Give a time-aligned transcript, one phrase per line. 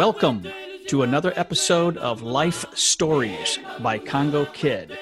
[0.00, 0.46] Welcome
[0.86, 4.96] to another episode of Life Stories by Congo Kid,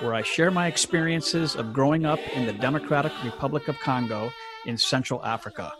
[0.00, 4.32] where I share my experiences of growing up in the Democratic Republic of Congo
[4.64, 5.70] in Central Africa.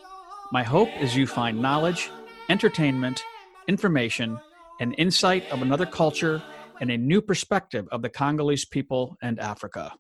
[0.53, 2.11] My hope is you find knowledge,
[2.51, 3.25] entertainment,
[3.69, 4.39] information,
[4.81, 6.43] and insight of another culture
[6.79, 9.95] and a new perspective of the Congolese people and Africa.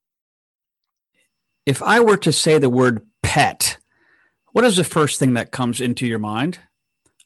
[1.64, 3.78] If I were to say the word pet,
[4.52, 6.58] what is the first thing that comes into your mind?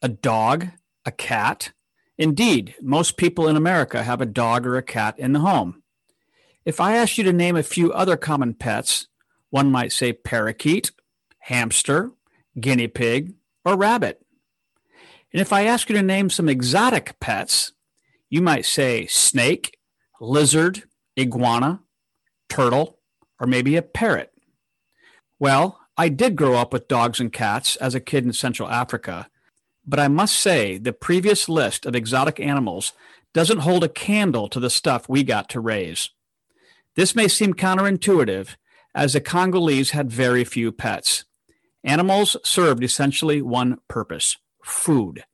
[0.02, 0.68] A dog?
[1.04, 1.72] A cat?
[2.18, 5.82] Indeed, most people in America have a dog or a cat in the home.
[6.64, 9.08] If I asked you to name a few other common pets,
[9.50, 10.92] one might say parakeet,
[11.40, 12.12] hamster,
[12.60, 13.34] guinea pig,
[13.64, 14.24] or rabbit.
[15.32, 17.72] And if I ask you to name some exotic pets,
[18.28, 19.78] you might say snake,
[20.20, 20.84] lizard,
[21.18, 21.80] iguana,
[22.48, 22.98] turtle,
[23.40, 24.32] or maybe a parrot.
[25.38, 29.28] Well, I did grow up with dogs and cats as a kid in Central Africa,
[29.86, 32.92] but I must say the previous list of exotic animals
[33.34, 36.10] doesn't hold a candle to the stuff we got to raise.
[36.94, 38.56] This may seem counterintuitive,
[38.94, 41.24] as the Congolese had very few pets.
[41.82, 45.24] Animals served essentially one purpose food.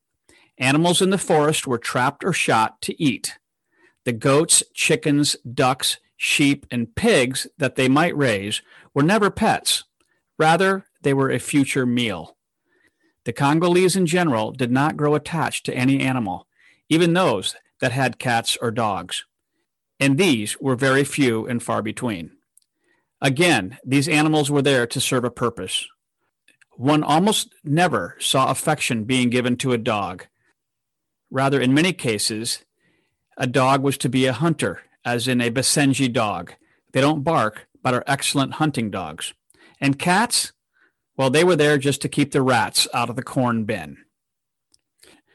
[0.56, 3.38] Animals in the forest were trapped or shot to eat.
[4.04, 8.62] The goats, chickens, ducks, sheep, and pigs that they might raise
[8.94, 9.84] were never pets.
[10.38, 12.37] Rather, they were a future meal.
[13.28, 16.46] The Congolese in general did not grow attached to any animal,
[16.88, 19.26] even those that had cats or dogs.
[20.00, 22.30] And these were very few and far between.
[23.20, 25.86] Again, these animals were there to serve a purpose.
[26.78, 30.24] One almost never saw affection being given to a dog.
[31.30, 32.64] Rather, in many cases,
[33.36, 36.54] a dog was to be a hunter, as in a Basenji dog.
[36.94, 39.34] They don't bark, but are excellent hunting dogs.
[39.82, 40.54] And cats,
[41.18, 43.98] well, they were there just to keep the rats out of the corn bin.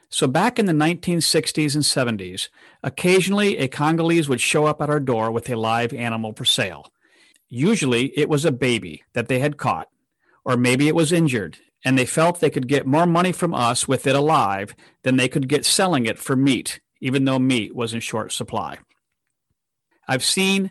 [0.08, 2.48] So back in the 1960s and 70s,
[2.82, 6.92] occasionally a Congolese would show up at our door with a live animal for sale.
[7.48, 9.88] Usually it was a baby that they had caught
[10.44, 13.88] or maybe it was injured, and they felt they could get more money from us
[13.88, 17.94] with it alive than they could get selling it for meat, even though meat was
[17.94, 18.78] in short supply.
[20.06, 20.70] I've seen,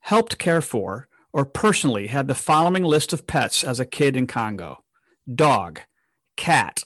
[0.00, 4.26] helped care for, or personally had the following list of pets as a kid in
[4.26, 4.82] Congo
[5.32, 5.80] dog,
[6.36, 6.82] cat,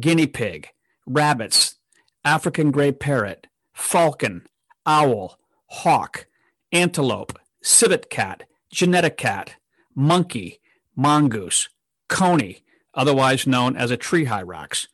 [0.00, 0.68] guinea pig,
[1.06, 1.76] rabbits,
[2.24, 4.46] African gray parrot, falcon,
[4.84, 6.26] owl, hawk,
[6.72, 9.54] antelope, civet cat, genetic cat,
[9.94, 10.60] monkey,
[10.96, 11.68] mongoose,
[12.08, 12.62] coney,
[12.94, 14.88] otherwise known as a tree hyrax,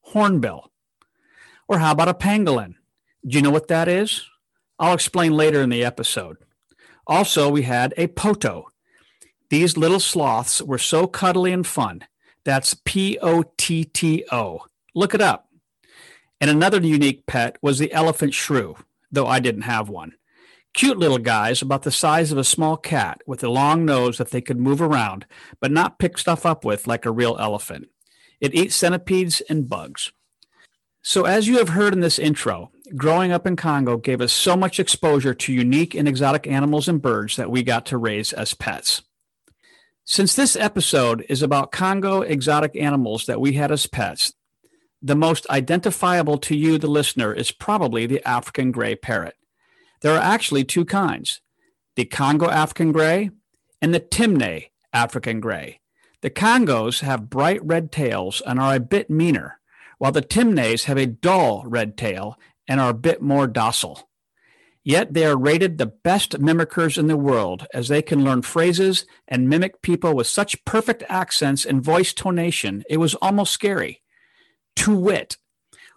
[0.00, 0.70] hornbill.
[1.66, 2.74] Or how about a pangolin?
[3.26, 4.24] Do you know what that is?
[4.78, 6.38] I'll explain later in the episode.
[7.08, 8.70] Also, we had a potto.
[9.48, 12.04] These little sloths were so cuddly and fun.
[12.44, 14.66] That's P O T T O.
[14.94, 15.48] Look it up.
[16.40, 18.76] And another unique pet was the elephant shrew,
[19.10, 20.12] though I didn't have one.
[20.74, 24.30] Cute little guys about the size of a small cat with a long nose that
[24.30, 25.26] they could move around,
[25.60, 27.88] but not pick stuff up with like a real elephant.
[28.40, 30.12] It eats centipedes and bugs.
[31.02, 34.56] So, as you have heard in this intro, growing up in Congo gave us so
[34.56, 38.54] much exposure to unique and exotic animals and birds that we got to raise as
[38.54, 39.02] pets.
[40.04, 44.32] Since this episode is about Congo exotic animals that we had as pets,
[45.02, 49.36] the most identifiable to you, the listener, is probably the African gray parrot.
[50.00, 51.40] There are actually two kinds
[51.94, 53.30] the Congo African gray
[53.82, 55.80] and the Timneh African gray.
[56.20, 59.60] The Congos have bright red tails and are a bit meaner,
[59.98, 62.38] while the Timnehs have a dull red tail
[62.68, 64.08] and are a bit more docile.
[64.84, 69.04] Yet they are rated the best mimickers in the world as they can learn phrases
[69.26, 74.02] and mimic people with such perfect accents and voice tonation, it was almost scary.
[74.76, 75.36] To wit,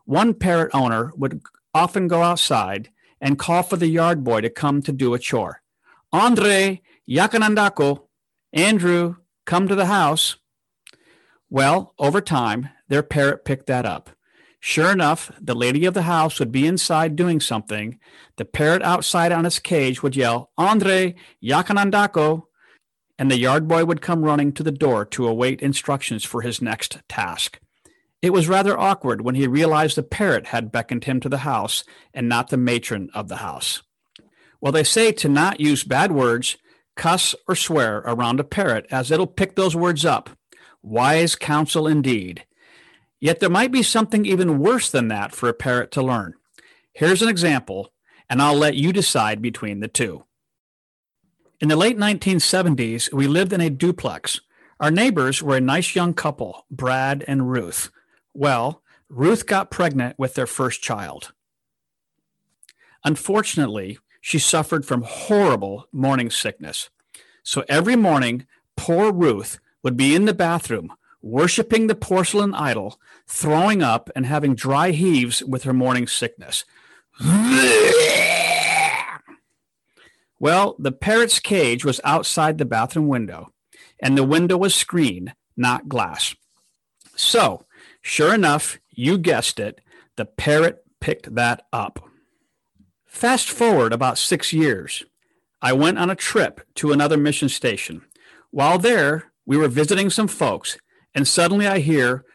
[0.05, 1.41] one parrot owner would
[1.73, 2.89] often go outside
[3.21, 5.61] and call for the yard boy to come to do a chore.
[6.11, 8.07] Andre, Yakanandako,
[8.51, 10.37] Andrew, come to the house.
[11.49, 14.09] Well, over time, their parrot picked that up.
[14.63, 17.99] Sure enough, the lady of the house would be inside doing something.
[18.37, 22.43] The parrot outside on its cage would yell, Andre, Yakanandako,
[23.17, 26.61] and the yard boy would come running to the door to await instructions for his
[26.61, 27.59] next task.
[28.21, 31.83] It was rather awkward when he realized the parrot had beckoned him to the house
[32.13, 33.81] and not the matron of the house.
[34.61, 36.55] Well, they say to not use bad words,
[36.95, 40.29] cuss, or swear around a parrot, as it'll pick those words up.
[40.83, 42.45] Wise counsel indeed.
[43.21, 46.33] Yet there might be something even worse than that for a parrot to learn.
[46.91, 47.93] Here's an example,
[48.27, 50.25] and I'll let you decide between the two.
[51.61, 54.41] In the late 1970s, we lived in a duplex.
[54.79, 57.91] Our neighbors were a nice young couple, Brad and Ruth.
[58.33, 61.31] Well, Ruth got pregnant with their first child.
[63.05, 66.89] Unfortunately, she suffered from horrible morning sickness.
[67.43, 73.81] So every morning, poor Ruth would be in the bathroom, worshiping the porcelain idol, throwing
[73.81, 76.65] up, and having dry heaves with her morning sickness.
[80.41, 83.53] Well, the parrot's cage was outside the bathroom window,
[83.99, 86.33] and the window was screened, not glass.
[87.15, 87.67] So,
[88.01, 89.81] sure enough, you guessed it,
[90.15, 92.09] the parrot picked that up.
[93.05, 95.03] Fast forward about six years.
[95.61, 98.01] I went on a trip to another mission station.
[98.49, 100.79] While there, we were visiting some folks,
[101.13, 102.25] and suddenly I hear,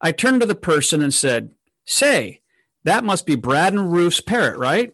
[0.00, 1.50] I turned to the person and said,
[1.84, 2.40] Say,
[2.84, 4.92] that must be Brad and Ruth's parrot, right?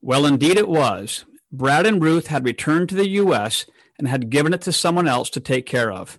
[0.00, 1.24] Well, indeed it was.
[1.52, 3.66] Brad and Ruth had returned to the U.S.
[3.98, 6.18] and had given it to someone else to take care of.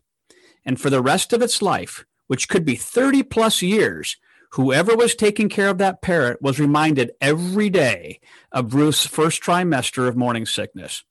[0.64, 4.16] And for the rest of its life, which could be 30 plus years,
[4.52, 8.20] whoever was taking care of that parrot was reminded every day
[8.52, 11.04] of Ruth's first trimester of morning sickness.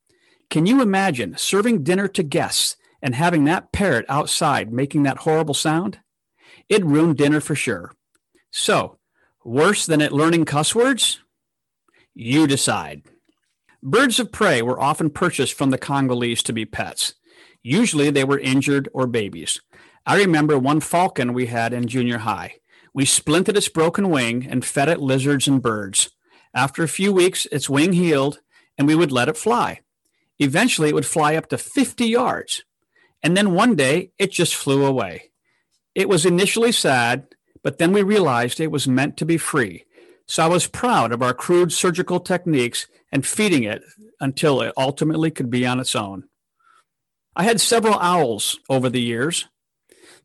[0.48, 5.54] Can you imagine serving dinner to guests and having that parrot outside making that horrible
[5.54, 5.98] sound?
[6.68, 7.92] It ruined dinner for sure.
[8.50, 8.98] So,
[9.44, 11.20] worse than it learning cuss words?
[12.14, 13.02] You decide.
[13.82, 17.14] Birds of prey were often purchased from the Congolese to be pets.
[17.62, 19.60] Usually they were injured or babies.
[20.06, 22.56] I remember one falcon we had in junior high.
[22.94, 26.10] We splinted its broken wing and fed it lizards and birds.
[26.54, 28.40] After a few weeks, its wing healed
[28.76, 29.80] and we would let it fly.
[30.38, 32.64] Eventually, it would fly up to 50 yards.
[33.22, 35.30] And then one day, it just flew away.
[35.94, 37.26] It was initially sad,
[37.62, 39.84] but then we realized it was meant to be free.
[40.26, 43.82] So I was proud of our crude surgical techniques and feeding it
[44.20, 46.24] until it ultimately could be on its own.
[47.36, 49.46] I had several owls over the years.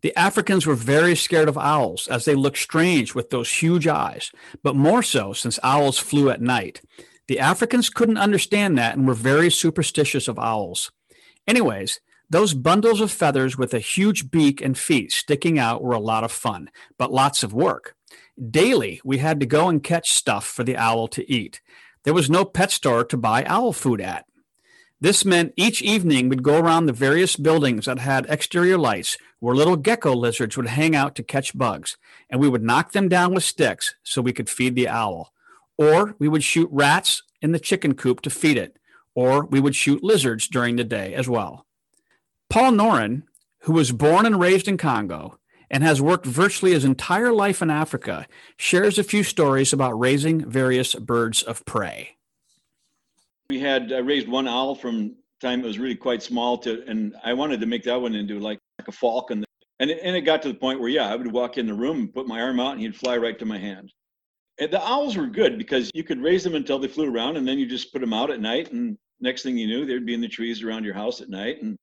[0.02, 4.32] The Africans were very scared of owls as they looked strange with those huge eyes,
[4.64, 6.82] but more so since owls flew at night.
[7.28, 10.92] The Africans couldn't understand that and were very superstitious of owls.
[11.48, 16.00] Anyways, those bundles of feathers with a huge beak and feet sticking out were a
[16.00, 17.96] lot of fun, but lots of work.
[18.52, 21.62] Daily, we had to go and catch stuff for the owl to eat.
[22.04, 24.26] There was no pet store to buy owl food at.
[25.00, 29.56] This meant each evening we'd go around the various buildings that had exterior lights where
[29.56, 31.98] little gecko lizards would hang out to catch bugs,
[32.30, 35.34] and we would knock them down with sticks so we could feed the owl.
[35.78, 38.78] Or we would shoot rats in the chicken coop to feed it,
[39.14, 41.67] or we would shoot lizards during the day as well.
[42.50, 43.24] Paul Noren,
[43.62, 45.38] who was born and raised in Congo
[45.70, 48.26] and has worked virtually his entire life in Africa,
[48.58, 52.16] shares a few stories about raising various birds of prey.
[53.50, 57.16] We had I raised one owl from time it was really quite small to, and
[57.24, 59.44] I wanted to make that one into like, like a falcon.
[59.80, 61.74] And it, and it got to the point where, yeah, I would walk in the
[61.74, 63.92] room and put my arm out and he'd fly right to my hand.
[64.60, 67.48] And the owls were good because you could raise them until they flew around and
[67.48, 68.72] then you just put them out at night.
[68.72, 71.62] And next thing you knew, they'd be in the trees around your house at night.
[71.62, 71.78] And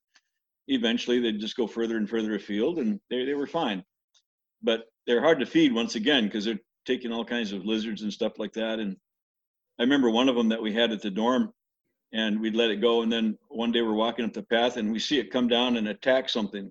[0.68, 3.84] eventually they'd just go further and further afield and they, they were fine.
[4.62, 8.12] But they're hard to feed once again because they're taking all kinds of lizards and
[8.12, 8.78] stuff like that.
[8.78, 8.96] And
[9.78, 11.52] I remember one of them that we had at the dorm,
[12.12, 13.02] and we'd let it go.
[13.02, 15.76] And then one day we're walking up the path, and we see it come down
[15.76, 16.70] and attack something,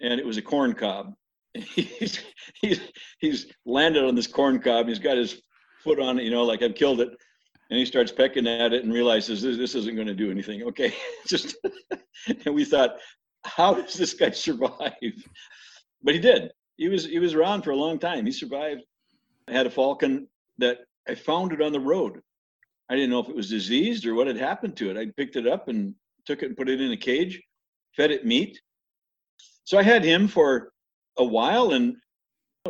[0.00, 1.14] and it was a corn cob.
[1.54, 2.20] he's
[2.60, 2.80] he's
[3.18, 4.88] he's landed on this corn cob.
[4.88, 5.40] He's got his
[5.82, 7.10] foot on it, you know, like I've killed it.
[7.70, 10.62] And he starts pecking at it and realizes this, this isn't going to do anything.
[10.64, 10.94] Okay,
[11.26, 11.56] just
[12.26, 12.96] and we thought,
[13.44, 14.92] how does this guy survive?
[16.02, 16.50] But he did.
[16.76, 18.26] He was he was around for a long time.
[18.26, 18.82] He survived.
[19.48, 20.28] I had a falcon
[20.58, 20.78] that
[21.08, 22.20] I found it on the road.
[22.88, 24.96] I didn't know if it was diseased or what had happened to it.
[24.96, 25.94] I picked it up and
[26.26, 27.42] took it and put it in a cage,
[27.96, 28.60] fed it meat.
[29.64, 30.72] So I had him for
[31.18, 31.96] a while and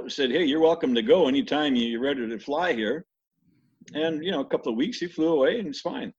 [0.09, 3.07] said, Hey, you're welcome to go anytime you're ready to fly here.
[3.93, 6.13] And, you know, a couple of weeks he flew away and it's fine.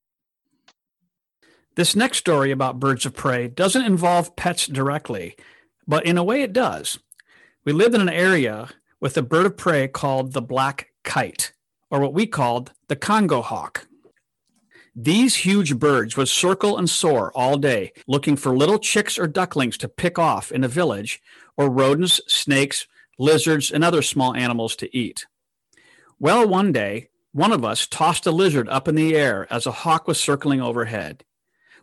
[1.76, 5.36] This next story about birds of prey doesn't involve pets directly,
[5.88, 7.00] but in a way it does.
[7.66, 8.70] We lived in an area
[9.02, 11.52] with a bird of prey called the black kite
[11.90, 13.88] or what we called the Congo hawk.
[14.96, 19.78] These huge birds would circle and soar all day, looking for little chicks or ducklings
[19.80, 21.22] to pick off in a village,
[21.58, 22.88] or rodents, snakes,
[23.20, 25.26] lizards, and other small animals to eat.
[26.18, 29.72] Well, one day, one of us tossed a lizard up in the air as a
[29.72, 31.26] hawk was circling overhead.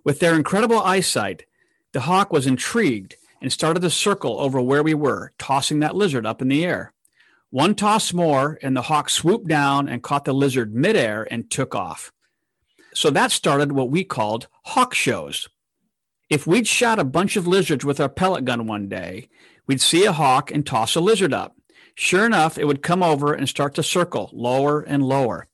[0.02, 1.44] With their incredible eyesight,
[1.92, 6.24] the hawk was intrigued and started to circle over where we were, tossing that lizard
[6.24, 6.94] up in the air.
[7.50, 11.74] One toss more, and the hawk swooped down and caught the lizard midair and took
[11.74, 12.12] off.
[12.94, 15.50] So that started what we called hawk shows.
[16.30, 19.28] If we'd shot a bunch of lizards with our pellet gun one day,
[19.66, 21.56] We'd see a hawk and toss a lizard up.
[21.94, 25.46] Sure enough, it would come over and start to circle lower and lower.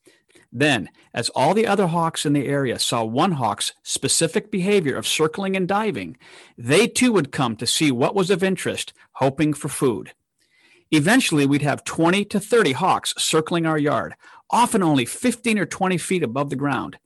[0.52, 5.07] Then, as all the other hawks in the area saw one hawk's specific behavior of
[5.07, 6.16] circling and diving,
[6.57, 10.14] they too would come to see what was of interest, hoping for food.
[10.90, 14.14] Eventually, we'd have 20 to 30 hawks circling our yard,
[14.49, 16.99] often only 15 or 20 feet above the ground.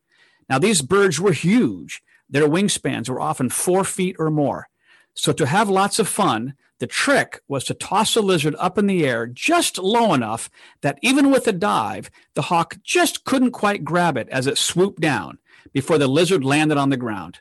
[0.48, 2.02] Now, these birds were huge.
[2.30, 4.68] Their wingspans were often four feet or more.
[5.14, 8.88] So, to have lots of fun, the trick was to toss a lizard up in
[8.88, 13.84] the air just low enough that even with a dive, the hawk just couldn't quite
[13.84, 15.38] grab it as it swooped down
[15.72, 17.38] before the lizard landed on the ground.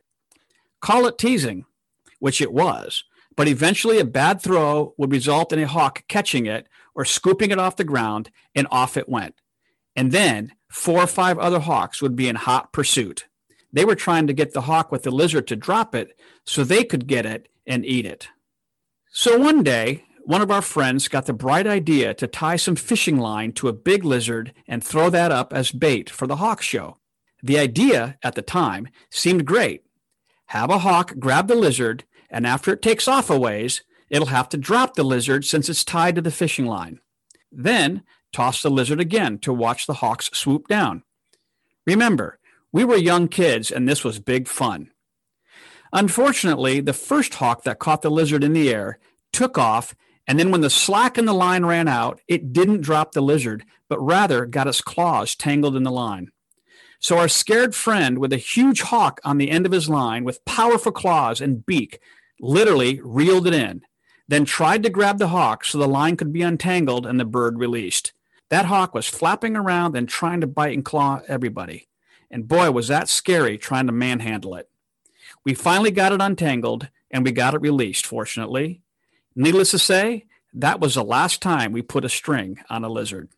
[0.80, 1.66] Call it teasing,
[2.20, 3.04] which it was,
[3.36, 7.58] but eventually a bad throw would result in a hawk catching it or scooping it
[7.58, 9.34] off the ground, and off it went.
[9.96, 13.26] And then four or five other hawks would be in hot pursuit.
[13.74, 16.84] They were trying to get the hawk with the lizard to drop it so they
[16.84, 18.30] could get it and eat it.
[19.14, 23.18] So one day, one of our friends got the bright idea to tie some fishing
[23.18, 26.98] line to a big lizard and throw that up as bait for the hawk show.
[27.44, 29.84] The idea at the time seemed great.
[30.48, 34.48] Have a hawk grab the lizard, and after it takes off a ways, it'll have
[34.48, 37.02] to drop the lizard since it's tied to the fishing line.
[37.52, 41.04] Then toss the lizard again to watch the hawks swoop down.
[41.86, 42.40] Remember,
[42.72, 44.92] we were young kids and this was big fun.
[45.94, 49.00] Unfortunately, the first hawk that caught the lizard in the air
[49.34, 49.96] took off,
[50.28, 53.66] and then when the slack in the line ran out, it didn't drop the lizard,
[53.90, 56.32] but rather got its claws tangled in the line.
[57.00, 60.46] So our scared friend, with a huge hawk on the end of his line with
[60.46, 62.00] powerful claws and beak,
[62.40, 63.82] literally reeled it in,
[64.28, 67.60] then tried to grab the hawk so the line could be untangled and the bird
[67.60, 68.14] released.
[68.50, 71.88] That hawk was flapping around and trying to bite and claw everybody.
[72.30, 74.70] And boy, was that scary trying to manhandle it.
[75.46, 78.82] We finally got it untangled and we got it released, fortunately.
[79.36, 83.30] Needless to say, that was the last time we put a string on a lizard.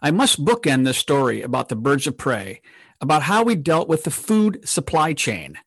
[0.00, 2.60] I must bookend this story about the birds of prey,
[3.00, 5.58] about how we dealt with the food supply chain.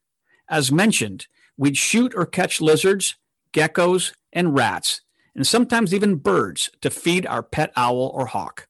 [0.49, 3.15] As mentioned, we'd shoot or catch lizards,
[3.53, 5.01] geckos, and rats,
[5.33, 8.67] and sometimes even birds to feed our pet owl or hawk.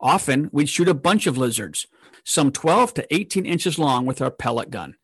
[0.00, 1.86] Often, we'd shoot a bunch of lizards,
[2.24, 4.96] some 12 to 18 inches long, with our pellet gun.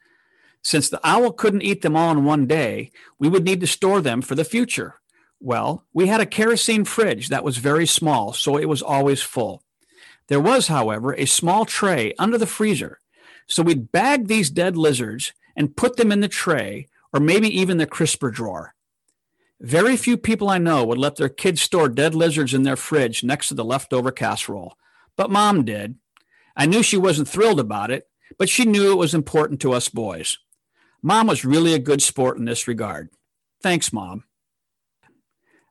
[0.66, 4.00] Since the owl couldn't eat them all in one day, we would need to store
[4.00, 4.96] them for the future.
[5.38, 9.62] Well, we had a kerosene fridge that was very small, so it was always full.
[10.26, 12.98] There was, however, a small tray under the freezer.
[13.46, 17.78] So we'd bag these dead lizards and put them in the tray or maybe even
[17.78, 18.74] the crisper drawer.
[19.60, 23.22] Very few people I know would let their kids store dead lizards in their fridge
[23.22, 24.76] next to the leftover casserole,
[25.14, 25.94] but mom did.
[26.56, 29.88] I knew she wasn't thrilled about it, but she knew it was important to us
[29.88, 30.38] boys.
[31.02, 33.10] Mom was really a good sport in this regard.
[33.62, 34.24] Thanks, Mom.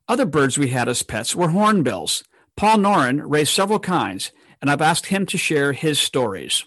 [0.07, 2.23] Other birds we had as pets were hornbills.
[2.55, 6.63] Paul Noren raised several kinds, and I've asked him to share his stories.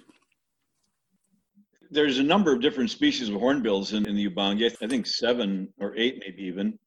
[1.90, 4.70] There's a number of different species of hornbills in, in the Ubangi.
[4.82, 6.78] I think seven or eight, maybe even.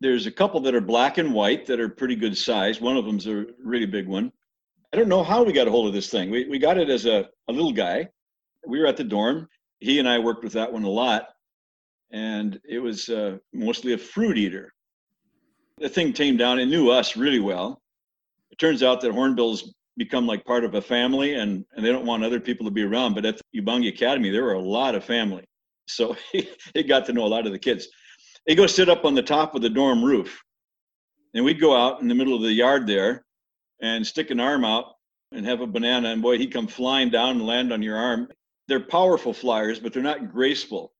[0.00, 2.80] There's a couple that are black and white that are pretty good size.
[2.80, 4.32] One of them's a really big one.
[4.92, 6.30] I don't know how we got a hold of this thing.
[6.30, 8.08] We, we got it as a, a little guy.
[8.66, 9.48] We were at the dorm
[9.80, 11.28] he and I worked with that one a lot,
[12.10, 14.72] and it was uh, mostly a fruit eater.
[15.78, 17.80] The thing tamed down and knew us really well.
[18.50, 22.06] It turns out that hornbills become like part of a family, and, and they don't
[22.06, 23.14] want other people to be around.
[23.14, 25.44] But at the Ubangi Academy, there were a lot of family,
[25.86, 27.88] so he, got to know a lot of the kids.
[28.46, 30.42] He'd go sit up on the top of the dorm roof,
[31.34, 33.24] and we'd go out in the middle of the yard there
[33.80, 34.94] and stick an arm out
[35.30, 38.28] and have a banana, and boy, he'd come flying down and land on your arm
[38.68, 40.92] they're powerful flyers, but they're not graceful.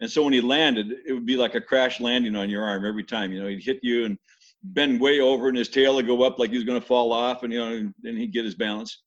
[0.00, 2.84] And so when he landed, it would be like a crash landing on your arm
[2.84, 3.32] every time.
[3.32, 4.16] You know, he'd hit you and
[4.62, 7.12] bend way over, and his tail would go up like he was going to fall
[7.12, 9.02] off, and you know, and then he'd get his balance.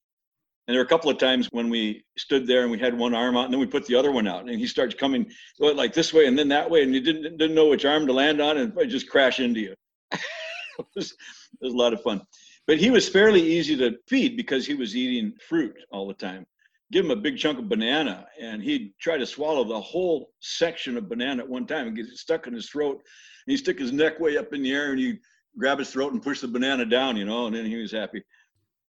[0.67, 3.13] And there were a couple of times when we stood there and we had one
[3.13, 5.93] arm out, and then we put the other one out, and he starts coming like
[5.93, 8.41] this way and then that way, and you didn't didn't know which arm to land
[8.41, 9.75] on, and just crash into you.
[10.11, 11.17] it, was, it
[11.61, 12.21] was a lot of fun.
[12.67, 16.45] But he was fairly easy to feed because he was eating fruit all the time
[16.91, 20.97] give him a big chunk of banana and he'd try to swallow the whole section
[20.97, 22.95] of banana at one time and get it stuck in his throat.
[22.95, 25.19] And he'd stick his neck way up in the air and he'd
[25.57, 28.23] grab his throat and push the banana down, you know, and then he was happy.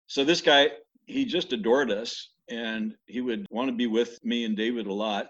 [0.06, 0.70] So this guy,
[1.04, 4.92] he just adored us and he would want to be with me and David a
[4.92, 5.28] lot.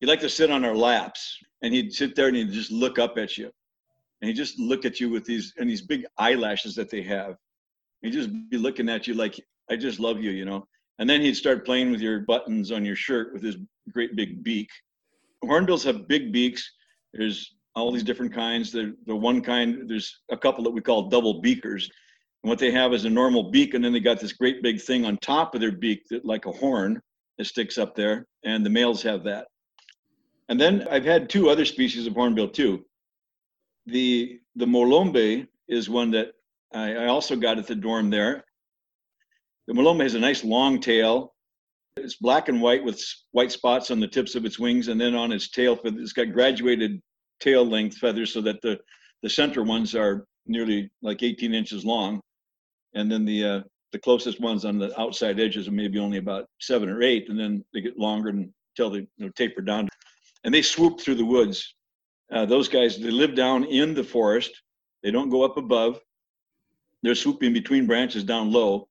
[0.00, 2.98] He'd like to sit on our laps and he'd sit there and he'd just look
[2.98, 3.50] up at you.
[4.20, 7.36] And he'd just look at you with these and these big eyelashes that they have.
[8.02, 9.38] He'd just be looking at you like,
[9.70, 10.66] I just love you, you know.
[10.98, 13.56] And then he'd start playing with your buttons on your shirt with his
[13.92, 14.70] great big beak.
[15.44, 16.72] Hornbills have big beaks.
[17.12, 18.72] There's all these different kinds.
[18.72, 21.90] The, the one kind, there's a couple that we call double beakers.
[22.42, 24.80] And what they have is a normal beak, and then they got this great big
[24.80, 27.00] thing on top of their beak that like a horn
[27.38, 29.48] that sticks up there, and the males have that.
[30.48, 32.84] And then I've had two other species of hornbill too.
[33.86, 36.28] The the molombe is one that
[36.72, 38.44] I, I also got at the dorm there.
[39.66, 41.34] The molombe has a nice long tail.
[41.96, 45.14] It's black and white with white spots on the tips of its wings, and then
[45.14, 47.00] on its tail, it's got graduated
[47.40, 48.78] tail length feathers so that the
[49.22, 52.20] the center ones are nearly like 18 inches long,
[52.94, 53.60] and then the uh,
[53.92, 57.38] the closest ones on the outside edges are maybe only about seven or eight, and
[57.38, 59.88] then they get longer until they you know, taper down.
[60.44, 61.74] And they swoop through the woods.
[62.30, 64.62] Uh, those guys they live down in the forest.
[65.02, 66.00] They don't go up above.
[67.02, 68.88] They're swooping between branches down low,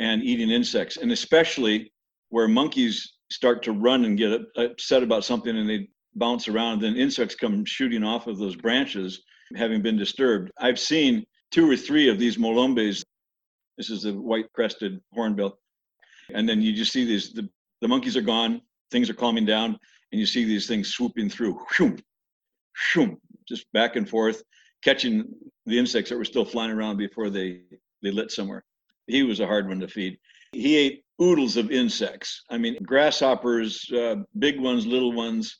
[0.00, 1.92] and eating insects, and especially
[2.30, 6.96] where monkeys start to run and get upset about something and they bounce around, then
[6.96, 9.22] insects come shooting off of those branches,
[9.54, 10.50] having been disturbed.
[10.58, 13.04] I've seen two or three of these molombes.
[13.76, 15.58] This is the white crested hornbill.
[16.34, 17.48] And then you just see these, the,
[17.80, 19.78] the monkeys are gone, things are calming down,
[20.12, 21.98] and you see these things swooping through, shoom,
[22.74, 24.42] shoom, just back and forth,
[24.82, 25.24] catching
[25.66, 27.60] the insects that were still flying around before they,
[28.02, 28.64] they lit somewhere.
[29.10, 30.18] He was a hard one to feed.
[30.52, 32.42] He ate oodles of insects.
[32.50, 35.58] I mean, grasshoppers, uh, big ones, little ones,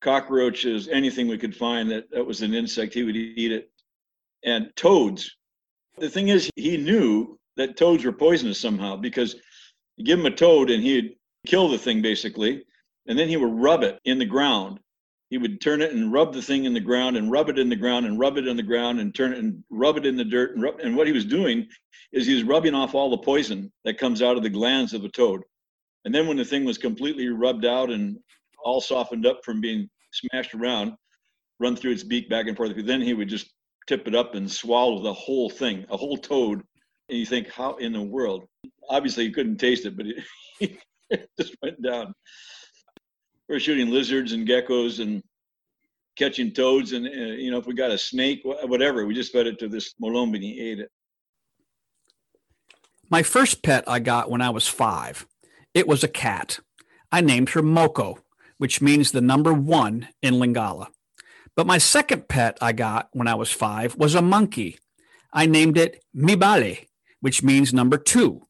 [0.00, 3.70] cockroaches, anything we could find that, that was an insect, he would eat it.
[4.44, 5.36] And toads.
[5.98, 9.36] The thing is, he knew that toads were poisonous somehow because
[9.96, 12.64] you give him a toad and he'd kill the thing basically,
[13.06, 14.80] and then he would rub it in the ground.
[15.34, 17.68] He would turn it and rub the thing in the ground and rub it in
[17.68, 20.16] the ground and rub it in the ground and turn it and rub it in
[20.16, 20.54] the dirt.
[20.54, 21.66] And, rub, and what he was doing
[22.12, 25.02] is he was rubbing off all the poison that comes out of the glands of
[25.02, 25.42] a toad.
[26.04, 28.16] And then when the thing was completely rubbed out and
[28.64, 30.92] all softened up from being smashed around,
[31.58, 32.72] run through its beak back and forth.
[32.76, 33.50] Then he would just
[33.88, 36.62] tip it up and swallow the whole thing, a whole toad.
[37.08, 38.44] And you think, how in the world?
[38.88, 40.78] Obviously, he couldn't taste it, but it,
[41.10, 42.14] it just went down.
[43.48, 45.22] We are shooting lizards and geckos and
[46.16, 49.46] catching toads, and uh, you know, if we got a snake, whatever, we just fed
[49.46, 50.90] it to this molombe and he ate it.
[53.10, 55.26] My first pet I got when I was five.
[55.74, 56.60] It was a cat.
[57.12, 58.18] I named her Moko
[58.58, 60.88] which means the number one in Lingala.
[61.56, 64.78] But my second pet I got when I was five was a monkey.
[65.32, 66.86] I named it Mibale,
[67.20, 68.42] which means number two.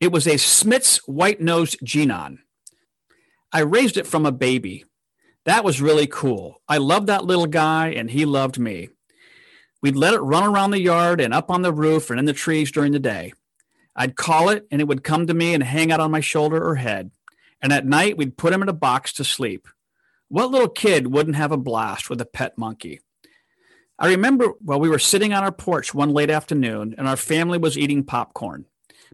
[0.00, 2.38] It was a Smith's white nosed guenon.
[3.52, 4.84] I raised it from a baby.
[5.44, 6.60] That was really cool.
[6.68, 8.90] I loved that little guy, and he loved me.
[9.82, 12.32] We'd let it run around the yard and up on the roof and in the
[12.32, 13.32] trees during the day.
[13.96, 16.64] I'd call it, and it would come to me and hang out on my shoulder
[16.64, 17.10] or head.
[17.60, 19.66] And at night, we'd put him in a box to sleep.
[20.28, 23.00] What little kid wouldn't have a blast with a pet monkey?
[23.98, 27.58] I remember while we were sitting on our porch one late afternoon and our family
[27.58, 28.64] was eating popcorn.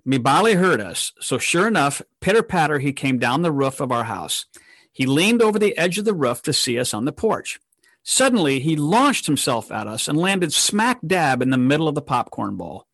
[0.05, 4.05] Mibale heard us, so sure enough, pitter patter, he came down the roof of our
[4.05, 4.47] house.
[4.93, 7.61] He leaned over the edge of the roof to see us on the porch.
[8.03, 12.03] Suddenly, he launched himself at us and landed smack dab in the middle of the
[12.03, 12.87] popcorn bowl.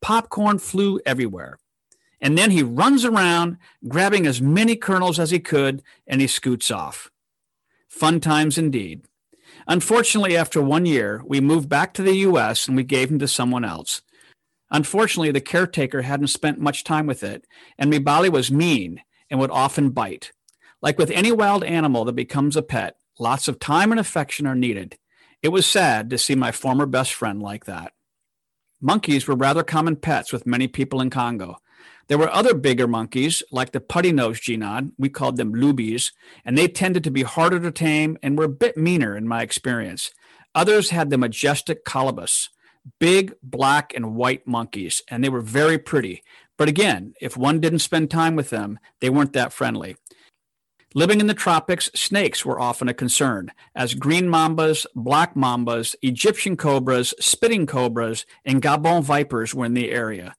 [0.00, 1.58] Popcorn flew everywhere.
[2.20, 3.56] And then he runs around,
[3.88, 7.10] grabbing as many kernels as he could, and he scoots off.
[7.88, 9.02] Fun times indeed.
[9.66, 13.28] Unfortunately, after one year, we moved back to the US and we gave him to
[13.28, 14.02] someone else.
[14.70, 17.46] Unfortunately, the caretaker hadn't spent much time with it,
[17.78, 20.32] and Mibale was mean and would often bite.
[20.80, 24.54] Like with any wild animal that becomes a pet, lots of time and affection are
[24.54, 24.96] needed.
[25.42, 27.92] It was sad to see my former best friend like that.
[28.80, 31.56] Monkeys were rather common pets with many people in Congo.
[32.08, 34.92] There were other bigger monkeys, like the putty nosed guenon.
[34.98, 36.12] We called them lubies,
[36.44, 39.42] and they tended to be harder to tame and were a bit meaner in my
[39.42, 40.10] experience.
[40.54, 42.48] Others had the majestic colobus,
[42.98, 46.22] big black and white monkeys, and they were very pretty.
[46.56, 49.96] But again, if one didn't spend time with them, they weren't that friendly.
[50.92, 56.56] Living in the tropics, snakes were often a concern, as green mambas, black mambas, Egyptian
[56.56, 60.34] cobras, spitting cobras, and Gabon vipers were in the area.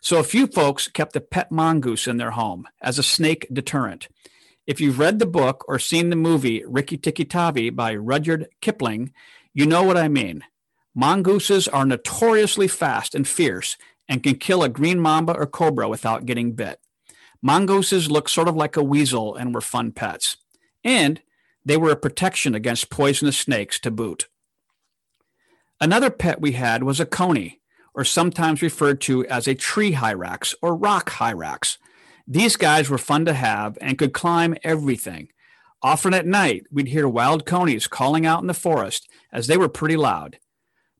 [0.00, 4.08] So a few folks kept a pet mongoose in their home as a snake deterrent.
[4.66, 9.12] If you've read the book or seen the movie Rikki-Tikki Tavi by Rudyard Kipling,
[9.54, 10.44] you know what I mean.
[10.94, 13.76] Mongooses are notoriously fast and fierce
[14.08, 16.78] and can kill a green mamba or cobra without getting bit.
[17.42, 20.36] Mongooses look sort of like a weasel and were fun pets.
[20.84, 21.20] And
[21.64, 24.28] they were a protection against poisonous snakes to boot.
[25.80, 27.60] Another pet we had was a coney,
[27.94, 31.78] or sometimes referred to as a tree hyrax or rock hyrax.
[32.26, 35.28] These guys were fun to have and could climb everything.
[35.82, 39.68] Often at night, we'd hear wild conies calling out in the forest as they were
[39.68, 40.38] pretty loud.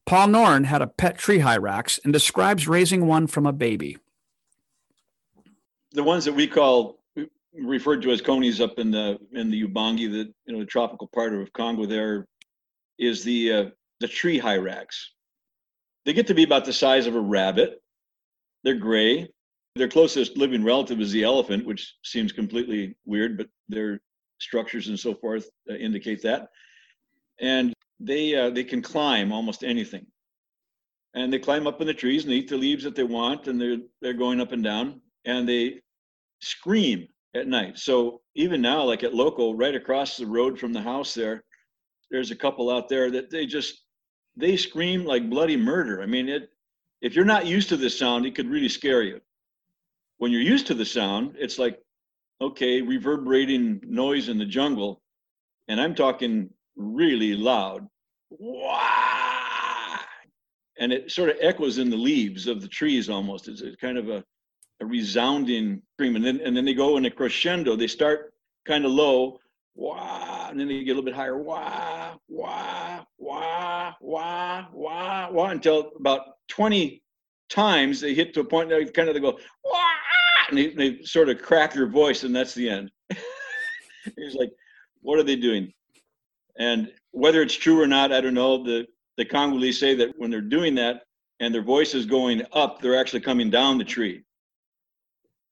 [0.07, 3.99] Paul Noren had a pet tree hyrax and describes raising one from a baby.
[5.93, 6.99] The ones that we call
[7.55, 11.07] referred to as conies up in the in the Ubangi, the you know the tropical
[11.07, 12.27] part of Congo there,
[12.99, 13.65] is the uh,
[14.01, 15.11] the tree hyrax.
[16.05, 17.81] They get to be about the size of a rabbit.
[18.63, 19.29] They're gray.
[19.77, 24.01] Their closest living relative is the elephant, which seems completely weird, but their
[24.39, 26.49] structures and so forth uh, indicate that.
[27.41, 30.07] And they uh, they can climb almost anything,
[31.15, 33.61] and they climb up in the trees and eat the leaves that they want, and
[33.61, 35.81] they're they're going up and down, and they
[36.41, 37.79] scream at night.
[37.79, 41.45] So even now, like at local, right across the road from the house there,
[42.11, 43.83] there's a couple out there that they just
[44.37, 46.03] they scream like bloody murder.
[46.03, 46.51] I mean, it
[47.01, 49.21] if you're not used to this sound, it could really scare you.
[50.19, 51.81] When you're used to the sound, it's like
[52.41, 55.01] okay, reverberating noise in the jungle,
[55.69, 57.87] and I'm talking really loud.
[58.31, 59.99] Wah!
[60.79, 63.49] And it sort of echoes in the leaves of the trees almost.
[63.49, 64.25] It's kind of a,
[64.81, 66.17] a resounding scream.
[66.17, 67.77] And then and then they go in a crescendo.
[67.77, 68.35] They start
[68.67, 69.39] kind of low,
[69.75, 75.49] wah, and then they get a little bit higher, wah, wah, wah, wah, wah, wah,
[75.51, 77.03] until about 20
[77.51, 79.91] times they hit to a point that kind of they go, wah,
[80.49, 82.91] and they, they sort of crack their voice, and that's the end.
[84.17, 84.51] He's like,
[85.03, 85.73] what are they doing?
[86.59, 88.63] And whether it's true or not, I don't know.
[88.63, 88.87] The
[89.17, 91.03] the Congolese say that when they're doing that
[91.41, 94.25] and their voice is going up, they're actually coming down the tree.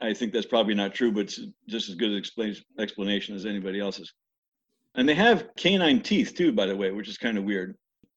[0.01, 3.79] I think that's probably not true, but it's just as good an explanation as anybody
[3.79, 4.13] else's.
[4.97, 7.77] And they have canine teeth too, by the way, which is kind of weird.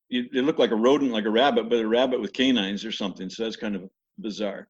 [0.10, 2.92] You, they look like a rodent, like a rabbit, but a rabbit with canines or
[2.92, 3.30] something.
[3.30, 4.68] So that's kind of bizarre.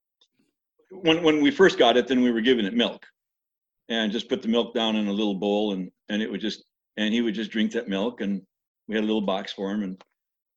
[0.92, 3.06] When when we first got it, then we were giving it milk,
[3.90, 6.64] and just put the milk down in a little bowl, and and it would just
[6.98, 8.42] and he would just drink that milk, and
[8.88, 10.04] we had a little box for him, and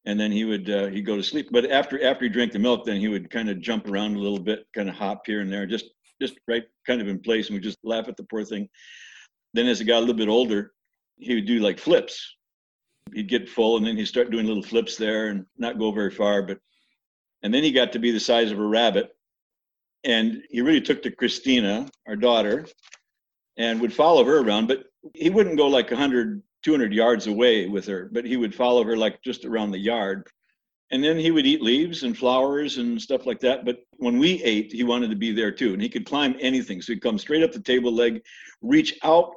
[0.05, 1.48] and then he would uh, he'd go to sleep.
[1.51, 4.20] But after after he drank the milk, then he would kind of jump around a
[4.20, 5.87] little bit, kind of hop here and there, just
[6.20, 8.68] just right kind of in place, and we just laugh at the poor thing.
[9.55, 10.72] Then as he got a little bit older,
[11.16, 12.37] he would do like flips.
[13.14, 16.11] He'd get full, and then he'd start doing little flips there, and not go very
[16.11, 16.42] far.
[16.42, 16.59] But
[17.42, 19.11] and then he got to be the size of a rabbit,
[20.05, 22.66] and he really took to Christina, our daughter,
[23.57, 24.68] and would follow her around.
[24.68, 28.84] But he wouldn't go like 100, 200 yards away with her, but he would follow
[28.84, 30.26] her like just around the yard.
[30.90, 33.64] And then he would eat leaves and flowers and stuff like that.
[33.64, 35.74] But when we ate, he wanted to be there too.
[35.74, 36.80] And he could climb anything.
[36.80, 38.22] So he'd come straight up the table leg,
[38.62, 39.32] reach out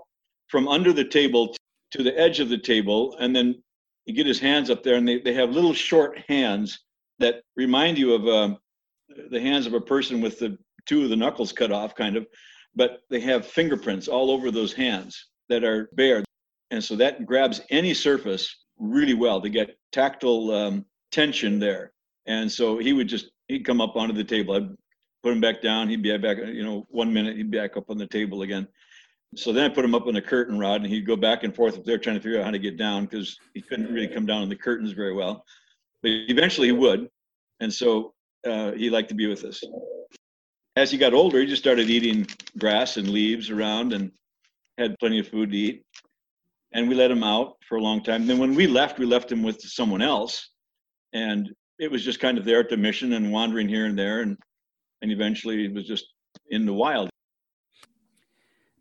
[0.47, 1.53] from under the table
[1.91, 3.61] to the edge of the table, and then
[4.05, 4.95] he'd get his hands up there.
[4.95, 6.79] And they, they have little short hands
[7.19, 8.57] that remind you of um,
[9.29, 12.25] the hands of a person with the two of the knuckles cut off, kind of.
[12.75, 16.23] But they have fingerprints all over those hands that are bare.
[16.71, 21.91] And so that grabs any surface really well to get tactile um, tension there.
[22.25, 24.55] And so he would just, he'd come up onto the table.
[24.55, 24.69] I'd
[25.21, 25.89] put him back down.
[25.89, 28.65] He'd be back, you know, one minute, he'd be back up on the table again.
[29.35, 31.53] So then I put him up on a curtain rod and he'd go back and
[31.53, 34.07] forth up there trying to figure out how to get down because he couldn't really
[34.07, 35.45] come down on the curtains very well.
[36.01, 37.09] But eventually he would.
[37.59, 38.13] And so
[38.45, 39.61] uh, he liked to be with us.
[40.77, 44.11] As he got older, he just started eating grass and leaves around and
[44.77, 45.85] had plenty of food to eat.
[46.73, 48.27] And we let him out for a long time.
[48.27, 50.49] Then when we left, we left him with someone else.
[51.13, 54.21] And it was just kind of there at the mission and wandering here and there.
[54.21, 54.37] And,
[55.01, 56.05] and eventually it was just
[56.49, 57.09] in the wild.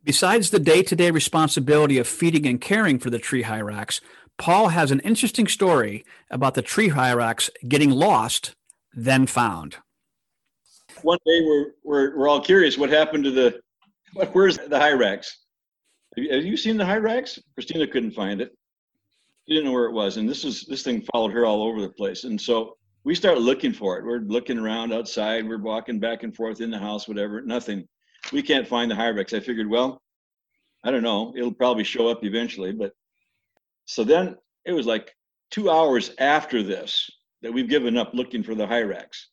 [0.05, 4.00] Besides the day to day responsibility of feeding and caring for the tree hyrax,
[4.38, 8.55] Paul has an interesting story about the tree hyrax getting lost,
[8.94, 9.76] then found.
[11.03, 13.61] One day we're, we're, we're all curious what happened to the,
[14.33, 15.26] where's the hyrax?
[16.28, 17.38] Have you seen the hyrax?
[17.54, 18.56] Christina couldn't find it.
[19.46, 21.80] She didn't know where it was, and this is this thing followed her all over
[21.80, 22.24] the place.
[22.24, 24.04] And so we start looking for it.
[24.04, 25.48] We're looking around outside.
[25.48, 27.40] We're walking back and forth in the house, whatever.
[27.40, 27.88] Nothing.
[28.33, 29.33] We can't find the hyrax.
[29.33, 30.02] I figured, well,
[30.85, 31.33] I don't know.
[31.37, 32.72] It'll probably show up eventually.
[32.72, 32.92] But
[33.87, 35.14] so then it was like
[35.50, 37.11] two hours after this
[37.42, 39.26] that we've given up looking for the hyrax.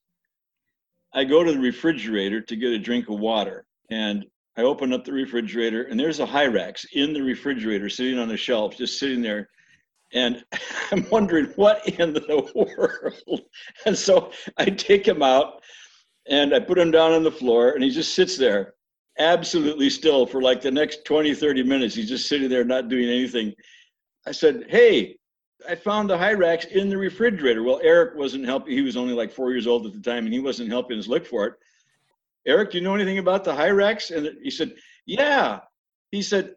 [1.14, 4.26] I go to the refrigerator to get a drink of water, and
[4.58, 8.36] I open up the refrigerator and there's a Hyrax in the refrigerator sitting on the
[8.36, 9.50] shelf, just sitting there.
[10.14, 10.44] And
[10.92, 13.42] I'm wondering what in the world.
[13.86, 15.62] And so I take him out
[16.28, 18.74] and I put him down on the floor and he just sits there
[19.20, 21.96] absolutely still for like the next 20, 30 minutes.
[21.96, 23.54] He's just sitting there not doing anything.
[24.26, 25.18] I said, Hey,
[25.68, 27.64] I found the Hyrax in the refrigerator.
[27.64, 28.74] Well, Eric wasn't helping.
[28.74, 31.08] He was only like four years old at the time and he wasn't helping us
[31.08, 31.54] look for it.
[32.48, 34.16] Eric, do you know anything about the Hyrax?
[34.16, 34.74] And he said,
[35.06, 35.60] Yeah.
[36.12, 36.56] He said,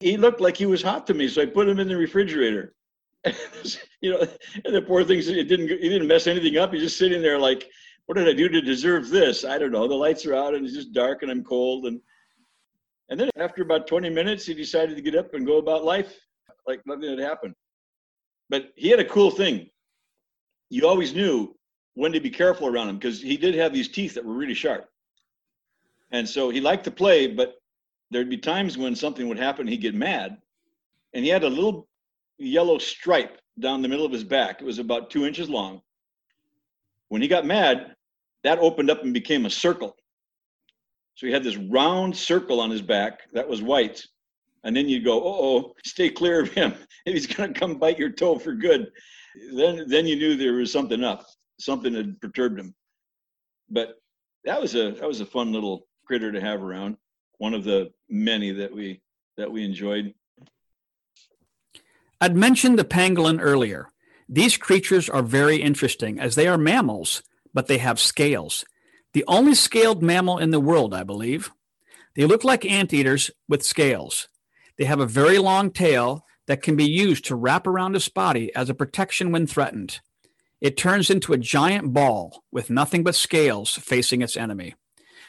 [0.00, 2.74] he looked like he was hot to me, so I put him in the refrigerator.
[4.00, 4.26] you know,
[4.64, 6.72] and the poor thing, it didn't, he didn't mess anything up.
[6.72, 7.68] He's just sitting there like,
[8.06, 9.44] what did I do to deserve this?
[9.44, 9.88] I don't know.
[9.88, 11.86] The lights are out and it's just dark and I'm cold.
[11.86, 12.00] And,
[13.08, 16.14] and then after about 20 minutes, he decided to get up and go about life
[16.66, 17.54] like nothing had happened.
[18.48, 19.68] But he had a cool thing.
[20.70, 21.56] You always knew
[21.94, 24.54] when to be careful around him because he did have these teeth that were really
[24.54, 24.88] sharp.
[26.12, 27.54] And so he liked to play, but
[28.10, 30.38] there'd be times when something would happen, he'd get mad.
[31.14, 31.88] And he had a little
[32.38, 34.60] yellow stripe down the middle of his back.
[34.60, 35.80] It was about two inches long.
[37.08, 37.94] When he got mad,
[38.44, 39.96] that opened up and became a circle.
[41.14, 44.04] So he had this round circle on his back that was white.
[44.64, 46.74] And then you'd go, oh, stay clear of him.
[47.04, 48.90] He's going to come bite your toe for good,
[49.54, 51.24] then then you knew there was something up.
[51.58, 52.74] Something had perturbed him.
[53.70, 53.96] But
[54.44, 56.96] that was a that was a fun little critter to have around.
[57.38, 59.00] One of the many that we
[59.36, 60.14] that we enjoyed.
[62.20, 63.88] I'd mentioned the pangolin earlier.
[64.28, 68.64] These creatures are very interesting as they are mammals, but they have scales.
[69.12, 71.50] The only scaled mammal in the world, I believe.
[72.14, 74.28] They look like anteaters with scales.
[74.78, 78.54] They have a very long tail that can be used to wrap around its body
[78.54, 80.00] as a protection when threatened.
[80.60, 84.74] It turns into a giant ball with nothing but scales facing its enemy.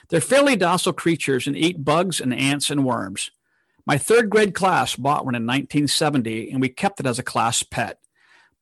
[0.10, 3.32] They're fairly docile creatures and eat bugs and ants and worms.
[3.86, 7.64] My third grade class bought one in 1970, and we kept it as a class
[7.64, 8.00] pet.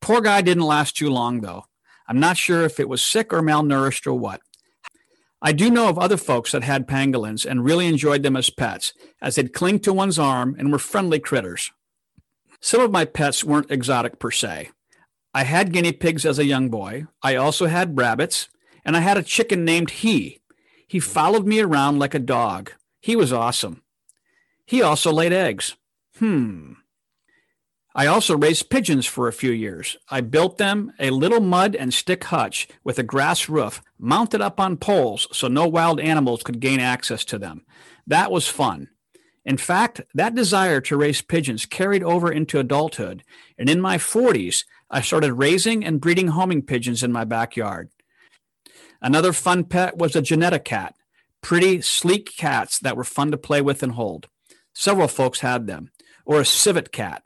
[0.01, 1.65] Poor guy didn't last too long, though.
[2.07, 4.41] I'm not sure if it was sick or malnourished or what.
[5.41, 8.93] I do know of other folks that had pangolins and really enjoyed them as pets,
[9.21, 11.71] as they'd cling to one's arm and were friendly critters.
[12.61, 14.69] Some of my pets weren't exotic per se.
[15.33, 17.05] I had guinea pigs as a young boy.
[17.21, 18.47] I also had rabbits,
[18.83, 20.39] and I had a chicken named He.
[20.95, 22.71] He followed me around like a dog.
[23.01, 23.81] He was awesome.
[24.65, 25.75] He also laid eggs.
[26.19, 26.75] Hmm.
[27.93, 29.97] I also raised pigeons for a few years.
[30.09, 34.57] I built them a little mud and stick hutch with a grass roof mounted up
[34.57, 37.65] on poles so no wild animals could gain access to them.
[38.07, 38.87] That was fun.
[39.43, 43.21] In fact, that desire to raise pigeons carried over into adulthood,
[43.57, 47.89] and in my 40s, I started raising and breeding homing pigeons in my backyard.
[49.05, 50.95] Another fun pet was a Genetta cat,
[51.39, 54.29] pretty, sleek cats that were fun to play with and hold.
[54.73, 55.91] Several folks had them.
[56.25, 57.21] Or a civet cat.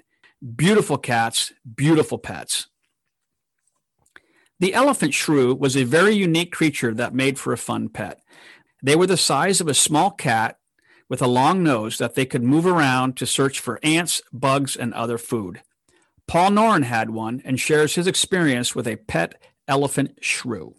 [0.57, 2.67] Beautiful cats, beautiful pets.
[4.59, 8.19] The elephant shrew was a very unique creature that made for a fun pet.
[8.83, 10.57] They were the size of a small cat
[11.07, 14.93] with a long nose that they could move around to search for ants, bugs, and
[14.93, 15.61] other food.
[16.27, 20.75] Paul Noren had one and shares his experience with a pet elephant shrew.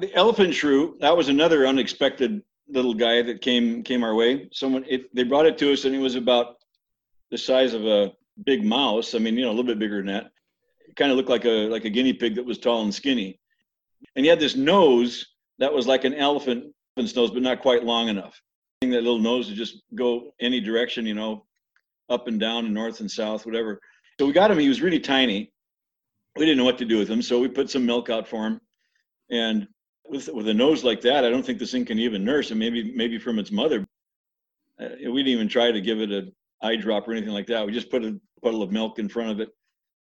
[0.00, 4.48] The elephant shrew, that was another unexpected little guy that came came our way.
[4.52, 6.56] Someone it, they brought it to us, and it was about
[7.30, 8.12] the size of a
[8.44, 9.14] big mouse.
[9.14, 10.30] I mean, you know, a little bit bigger than that.
[10.88, 13.40] It kind of looked like a like a guinea pig that was tall and skinny,
[14.14, 15.26] and he had this nose
[15.58, 18.40] that was like an elephant's nose, but not quite long enough.
[18.80, 21.46] That little nose to just go any direction, you know,
[22.08, 23.80] up and down and north and south, whatever.
[24.20, 24.58] So we got him.
[24.58, 25.52] He was really tiny.
[26.36, 28.46] We didn't know what to do with him, so we put some milk out for
[28.46, 28.60] him,
[29.30, 29.66] and
[30.08, 32.58] with with a nose like that, I don't think this thing can even nurse, and
[32.58, 33.86] maybe maybe from its mother.
[34.80, 37.66] Uh, we didn't even try to give it an eye drop or anything like that.
[37.66, 39.48] We just put a puddle of milk in front of it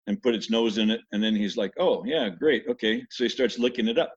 [0.07, 3.23] and put its nose in it, and then he's like, "Oh yeah, great, okay." So
[3.23, 4.13] he starts licking it up,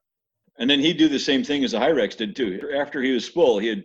[0.58, 2.70] and then he'd do the same thing as the Hyrax did too.
[2.74, 3.84] After he was full, he'd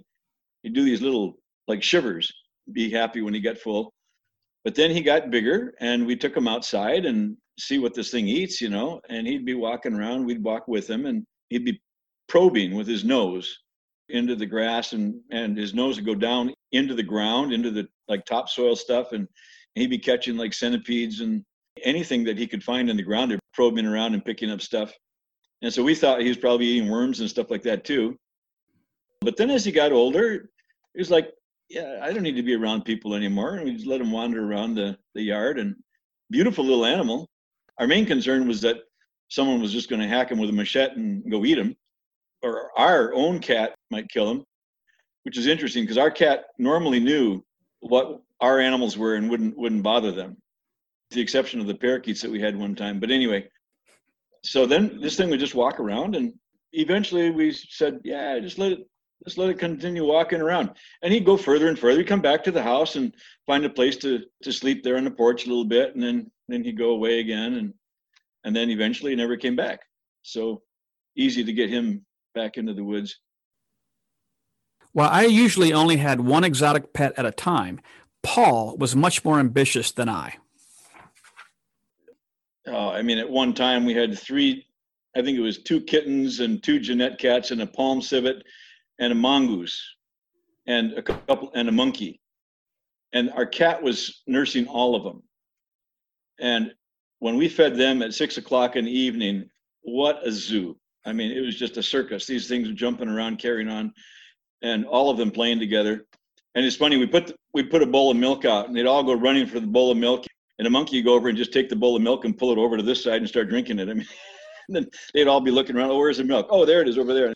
[0.64, 1.36] he'd do these little
[1.68, 2.32] like shivers,
[2.72, 3.94] be happy when he got full.
[4.64, 8.28] But then he got bigger, and we took him outside and see what this thing
[8.28, 9.02] eats, you know.
[9.10, 10.26] And he'd be walking around.
[10.26, 11.82] We'd walk with him, and he'd be
[12.34, 13.60] probing with his nose
[14.10, 17.88] into the grass and and his nose would go down into the ground into the
[18.08, 19.28] like topsoil stuff and
[19.76, 21.46] he'd be catching like centipedes and
[21.84, 23.30] anything that he could find in the ground.
[23.30, 24.92] They're probing around and picking up stuff.
[25.62, 28.18] And so we thought he was probably eating worms and stuff like that too.
[29.22, 30.50] But then as he got older
[30.96, 31.30] he was like
[31.70, 33.58] yeah i don't need to be around people anymore.
[33.58, 35.76] And we just let him wander around the, the yard and
[36.32, 37.30] beautiful little animal.
[37.78, 38.78] Our main concern was that
[39.28, 41.76] someone was just going to hack him with a machete and go eat him
[42.44, 44.44] or our own cat might kill him,
[45.24, 47.44] which is interesting because our cat normally knew
[47.80, 50.38] what our animals were and wouldn't wouldn't bother them,
[51.12, 53.00] the exception of the parakeets that we had one time.
[53.00, 53.48] But anyway,
[54.44, 56.34] so then this thing would just walk around, and
[56.74, 58.88] eventually we said, yeah, just let it
[59.24, 60.72] just let it continue walking around.
[61.02, 62.00] And he'd go further and further.
[62.00, 63.16] He'd come back to the house and
[63.48, 66.30] find a place to to sleep there on the porch a little bit, and then
[66.50, 67.74] then he'd go away again, and
[68.44, 69.80] and then eventually he never came back.
[70.24, 70.62] So
[71.16, 73.20] easy to get him back into the woods.
[74.94, 77.82] Well, I usually only had one exotic pet at a time.
[78.22, 80.38] Paul was much more ambitious than I.
[82.68, 84.66] Oh, I mean, at one time we had three,
[85.16, 88.44] I think it was two kittens and two genet cats and a palm civet
[89.00, 89.82] and a mongoose
[90.68, 92.22] and a couple and a monkey.
[93.12, 95.24] And our cat was nursing all of them.
[96.40, 96.74] And
[97.20, 99.50] when we fed them at six o'clock in the evening,
[99.82, 100.78] what a zoo.
[101.06, 102.26] I mean, it was just a circus.
[102.26, 103.94] These things were jumping around, carrying on,
[104.62, 106.06] and all of them playing together.
[106.56, 109.04] And it's funny, we put we put a bowl of milk out, and they'd all
[109.04, 110.26] go running for the bowl of milk.
[110.60, 112.52] And a monkey would go over and just take the bowl of milk and pull
[112.52, 113.90] it over to this side and start drinking it.
[113.90, 114.08] I mean,
[114.70, 115.90] then they'd all be looking around.
[115.90, 116.48] Oh, where's the milk?
[116.50, 117.34] Oh, there it is over there.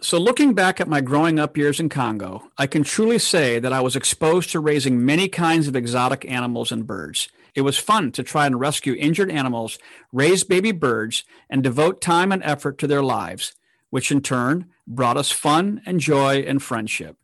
[0.00, 3.72] So, looking back at my growing up years in Congo, I can truly say that
[3.72, 7.28] I was exposed to raising many kinds of exotic animals and birds.
[7.56, 9.78] It was fun to try and rescue injured animals,
[10.12, 13.54] raise baby birds, and devote time and effort to their lives,
[13.88, 17.16] which in turn brought us fun and joy and friendship.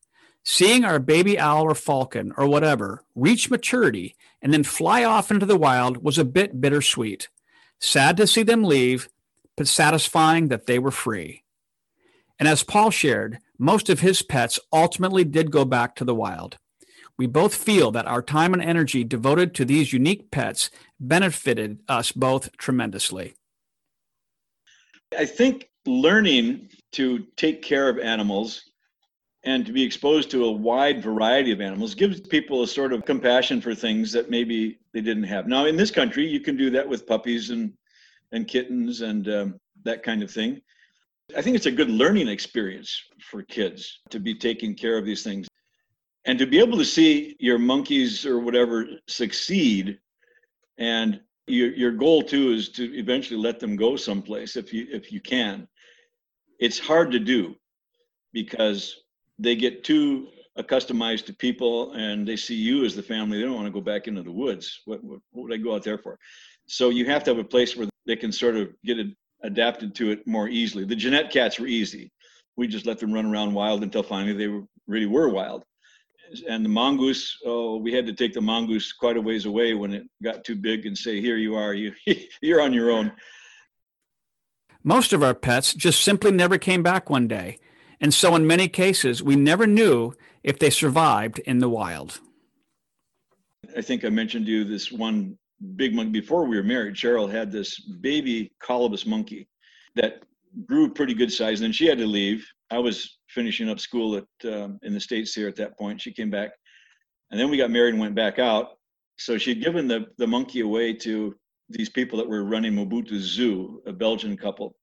[0.43, 5.47] Seeing our baby owl or falcon or whatever reach maturity and then fly off into
[5.47, 7.29] the wild was a bit bittersweet.
[7.79, 9.11] Sad to see them leave,
[9.57, 11.45] but satisfying that they were free.
[12.39, 16.57] And as Paul shared, most of his pets ultimately did go back to the wild.
[17.23, 22.11] We both feel that our time and energy devoted to these unique pets benefited us
[22.11, 23.37] both tremendously.
[25.17, 28.65] I think learning to take care of animals
[29.45, 33.05] and to be exposed to a wide variety of animals gives people a sort of
[33.05, 35.47] compassion for things that maybe they didn't have.
[35.47, 37.73] Now, in this country, you can do that with puppies and
[38.33, 40.61] and kittens and um, that kind of thing.
[41.37, 45.23] I think it's a good learning experience for kids to be taking care of these
[45.23, 45.47] things
[46.25, 49.99] and to be able to see your monkeys or whatever succeed
[50.79, 55.13] and your, your goal too is to eventually let them go someplace if you if
[55.13, 55.67] you can
[56.59, 57.57] it's hard to do
[58.33, 59.03] because
[59.39, 63.39] they get too accustomed to people and they see you as the family.
[63.39, 64.81] They don't want to go back into the woods.
[64.85, 66.19] What, what, what would I go out there for?
[66.67, 68.99] So you have to have a place where they can sort of get
[69.43, 70.85] adapted to it more easily.
[70.85, 72.13] The genet cats were easy.
[72.57, 75.65] We just let them run around wild until finally they were, really were wild.
[76.49, 79.93] And the mongoose, oh, we had to take the mongoose quite a ways away when
[79.93, 81.93] it got too big and say, "Here you are, you
[82.43, 83.13] you're on your own."
[84.85, 87.59] Most of our pets just simply never came back one day.
[88.01, 92.21] And so, in many cases, we never knew if they survived in the wild.
[93.77, 95.39] I think I mentioned to you this one
[95.77, 96.95] big monkey before we were married.
[96.95, 99.49] Cheryl had this baby colobus monkey
[99.95, 100.23] that
[100.67, 101.61] grew pretty good size.
[101.61, 102.47] And then she had to leave.
[102.73, 106.01] I was finishing up school at um, in the states here at that point.
[106.01, 106.53] She came back,
[107.31, 108.79] and then we got married and went back out.
[109.19, 111.37] So she'd given the the monkey away to
[111.69, 114.75] these people that were running Mobutu Zoo, a Belgian couple,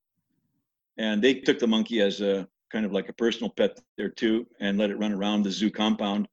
[0.98, 4.46] and they took the monkey as a kind of like a personal pet there too,
[4.60, 6.28] and let it run around the zoo compound.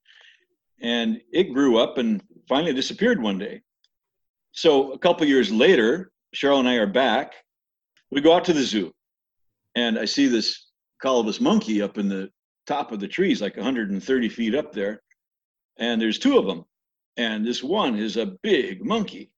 [0.79, 3.63] And it grew up and finally disappeared one day.
[4.51, 7.33] So a couple years later, Cheryl and I are back.
[8.11, 8.93] We go out to the zoo,
[9.73, 10.66] and I see this
[11.03, 12.29] colobus monkey up in the
[12.65, 15.01] top of the trees, like 130 feet up there.
[15.77, 16.65] And there's two of them.
[17.17, 19.31] And this one is a big monkey.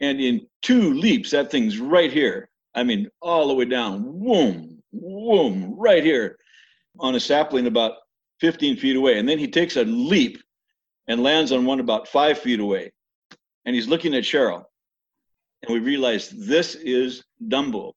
[0.00, 2.48] And in two leaps, that thing's right here.
[2.74, 6.38] I mean, all the way down, whoom, whoom, right here
[6.98, 7.92] on a sapling about
[8.40, 9.18] 15 feet away.
[9.18, 10.42] And then he takes a leap
[11.06, 12.92] and lands on one about five feet away.
[13.64, 14.64] And he's looking at Cheryl.
[15.62, 17.92] And we realize this is Dumbo.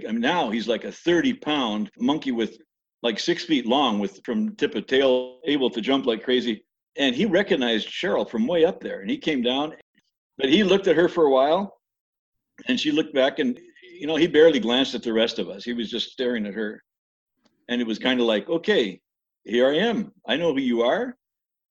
[0.00, 2.58] I mean, now he's like a 30 pound monkey with
[3.02, 6.64] like six feet long, with from tip of tail, able to jump like crazy.
[6.96, 9.74] And he recognized Cheryl from way up there and he came down.
[10.38, 11.78] But he looked at her for a while
[12.68, 13.58] and she looked back and
[13.98, 15.64] you know, he barely glanced at the rest of us.
[15.64, 16.82] He was just staring at her.
[17.68, 19.00] And it was kind of like, okay,
[19.44, 20.12] here I am.
[20.26, 21.16] I know who you are.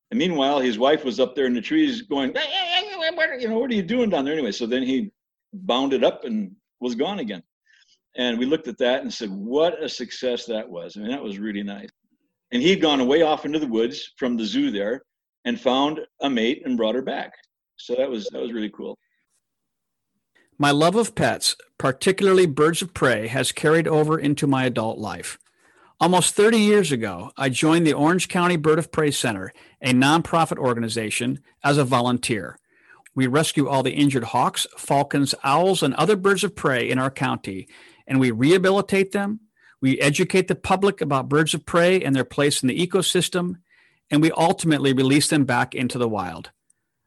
[0.10, 2.34] And meanwhile, his wife was up there in the trees going,
[3.40, 4.52] you know, what are you doing down there anyway?
[4.52, 5.12] So then he
[5.54, 7.44] bounded up and was gone again.
[8.16, 10.96] And we looked at that and said, what a success that was.
[10.96, 11.90] I mean, that was really nice.
[12.52, 15.02] And he'd gone away off into the woods from the zoo there
[15.46, 17.34] and found a mate and brought her back.
[17.78, 18.98] So that was that was really cool.
[20.60, 25.40] My love of pets, particularly birds of prey, has carried over into my adult life.
[26.00, 29.52] Almost 30 years ago, I joined the Orange County Bird of Prey Center,
[29.82, 32.58] a nonprofit organization, as a volunteer.
[33.16, 37.12] We rescue all the injured hawks, falcons, owls, and other birds of prey in our
[37.12, 37.68] county,
[38.08, 39.42] and we rehabilitate them.
[39.82, 43.56] We educate the public about birds of prey and their place in the ecosystem,
[44.10, 46.52] and we ultimately release them back into the wild.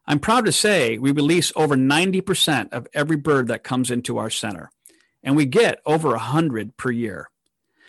[0.07, 4.31] I'm proud to say we release over 90% of every bird that comes into our
[4.31, 4.71] center,
[5.23, 7.29] and we get over 100 per year.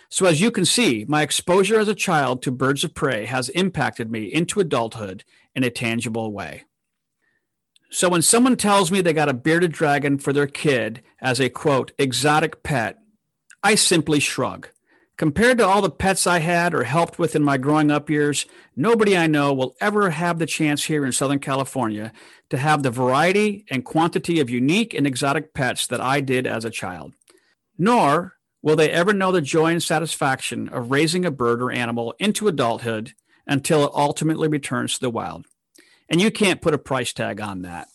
[0.10, 3.50] So, as you can see, my exposure as a child to birds of prey has
[3.50, 6.64] impacted me into adulthood in a tangible way.
[7.90, 11.50] So, when someone tells me they got a bearded dragon for their kid as a
[11.50, 12.98] quote, exotic pet,
[13.64, 14.70] I simply shrug.
[15.18, 18.46] Compared to all the pets I had or helped with in my growing up years,
[18.76, 22.14] nobody I know will ever have the chance here in Southern California
[22.52, 26.66] to have the variety and quantity of unique and exotic pets that I did as
[26.66, 27.16] a child.
[27.80, 32.14] Nor will they ever know the joy and satisfaction of raising a bird or animal
[32.20, 33.14] into adulthood
[33.48, 35.48] until it ultimately returns to the wild.
[36.10, 37.88] And you can't put a price tag on that.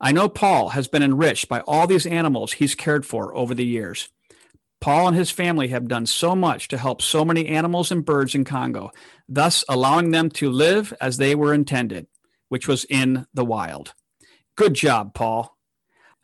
[0.00, 3.64] I know Paul has been enriched by all these animals he's cared for over the
[3.64, 4.08] years.
[4.80, 8.34] Paul and his family have done so much to help so many animals and birds
[8.34, 8.90] in Congo,
[9.28, 12.06] thus allowing them to live as they were intended,
[12.48, 13.94] which was in the wild.
[14.54, 15.56] Good job, Paul.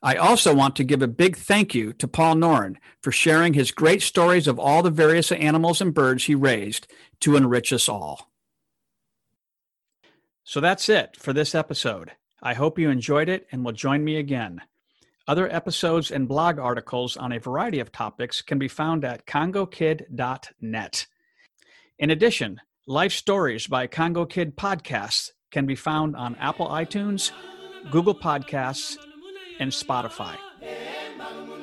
[0.03, 3.71] I also want to give a big thank you to Paul Noren for sharing his
[3.71, 6.89] great stories of all the various animals and birds he raised
[7.21, 8.32] to enrich us all.
[10.45, 12.13] So that's it for this episode.
[12.43, 14.61] I hope you enjoyed it and will join me again.
[15.29, 21.07] Other episodes and blog articles on a variety of topics can be found at congokid.net.
[21.99, 27.31] In addition, Life Stories by Congo Kid podcasts can be found on Apple iTunes,
[27.93, 28.97] Google Podcasts,
[29.61, 30.37] and Spotify.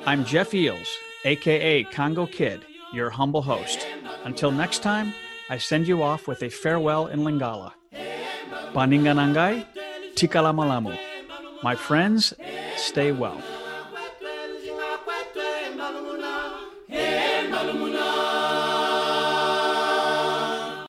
[0.06, 0.88] I'm Jeff Eels,
[1.26, 2.64] aka Congo Kid,
[2.94, 3.86] your humble host.
[4.24, 5.12] Until next time,
[5.50, 7.72] I send you off with a farewell in Lingala.
[8.72, 9.66] Paninganangai,
[10.14, 10.96] Tikala Malamu.
[11.62, 12.32] My friends,
[12.76, 13.42] stay well.